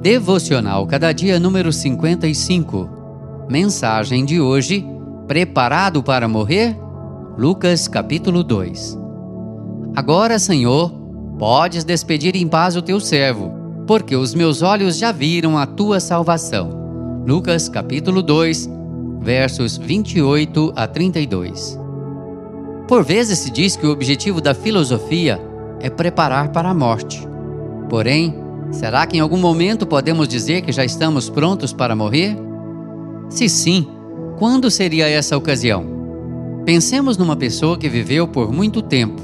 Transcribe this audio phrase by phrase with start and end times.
[0.00, 3.46] Devocional Cada Dia número 55.
[3.50, 4.86] Mensagem de hoje:
[5.26, 6.78] Preparado para morrer?
[7.36, 8.96] Lucas capítulo 2.
[9.96, 10.92] Agora, Senhor,
[11.36, 13.52] podes despedir em paz o teu servo,
[13.88, 16.70] porque os meus olhos já viram a tua salvação.
[17.26, 18.70] Lucas capítulo 2,
[19.20, 21.76] versos 28 a 32.
[22.86, 25.40] Por vezes se diz que o objetivo da filosofia
[25.80, 27.26] é preparar para a morte.
[27.88, 32.36] Porém, será que em algum momento podemos dizer que já estamos prontos para morrer?
[33.28, 33.86] Se sim,
[34.38, 35.84] quando seria essa ocasião?
[36.64, 39.20] Pensemos numa pessoa que viveu por muito tempo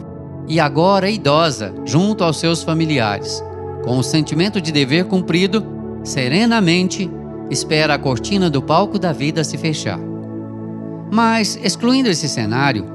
[0.48, 3.42] e agora é idosa junto aos seus familiares,
[3.84, 5.64] com o sentimento de dever cumprido,
[6.02, 7.10] serenamente
[7.50, 9.98] espera a cortina do palco da vida se fechar.
[11.10, 12.86] Mas, excluindo esse cenário,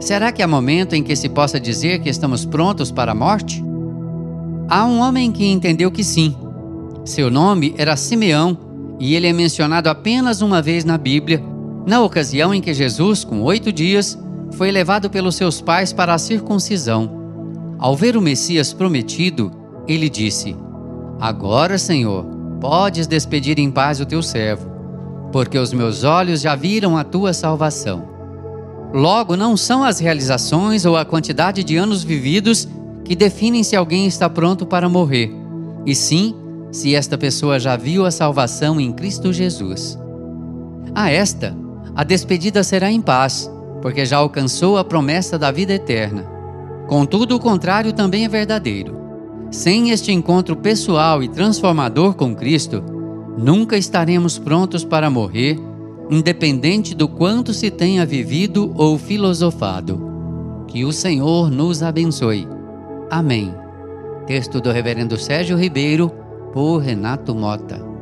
[0.00, 3.62] será que há momento em que se possa dizer que estamos prontos para a morte?
[4.70, 6.36] Há um homem que entendeu que sim.
[7.02, 11.42] Seu nome era Simeão e ele é mencionado apenas uma vez na Bíblia,
[11.86, 14.18] na ocasião em que Jesus, com oito dias,
[14.52, 17.10] foi levado pelos seus pais para a circuncisão.
[17.78, 19.50] Ao ver o Messias prometido,
[19.86, 20.54] ele disse:
[21.18, 22.26] Agora, Senhor,
[22.60, 24.70] podes despedir em paz o teu servo,
[25.32, 28.06] porque os meus olhos já viram a tua salvação.
[28.92, 32.68] Logo, não são as realizações ou a quantidade de anos vividos
[33.08, 35.32] que definem se alguém está pronto para morrer,
[35.86, 36.34] e sim
[36.70, 39.98] se esta pessoa já viu a salvação em Cristo Jesus.
[40.94, 41.56] A esta,
[41.96, 46.22] a despedida será em paz, porque já alcançou a promessa da vida eterna.
[46.86, 48.94] Contudo, o contrário também é verdadeiro.
[49.50, 52.84] Sem este encontro pessoal e transformador com Cristo,
[53.38, 55.58] nunca estaremos prontos para morrer,
[56.10, 59.98] independente do quanto se tenha vivido ou filosofado.
[60.66, 62.57] Que o Senhor nos abençoe.
[63.10, 63.54] Amém.
[64.26, 66.10] Texto do Reverendo Sérgio Ribeiro,
[66.52, 67.97] por Renato Mota.